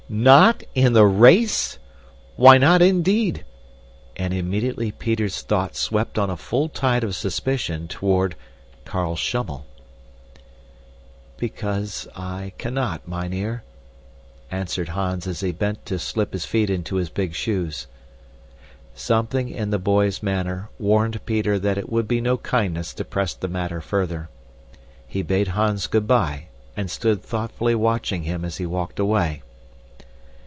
[0.13, 1.77] "Not in the race!
[2.35, 3.45] Why not, indeed!"
[4.17, 8.35] And immediately Peter's thoughts swept on a full tide of suspicion toward
[8.83, 9.65] Carl Schummel.
[11.37, 13.63] "Because I cannot, mynheer,"
[14.51, 17.87] answered Hans as he bent to slip his feet into his big shoes.
[18.93, 23.33] Something in the boy's manner warned Peter that it would be no kindness to press
[23.33, 24.27] the matter further.
[25.07, 29.43] He bade Hans good bye, and stood thoughtfully watching him as he walked away.